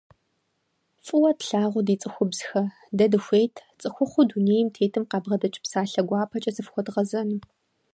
[1.05, 2.61] ФӀыуэ тлъагъу ди цӀыхубзхэ!
[2.97, 7.41] Дэ дыхуейт цӀыхухъуу дунейм тетым къабгъэдэкӀ псалъэ гуапэкӀэ зыфхуэдгъэзэну.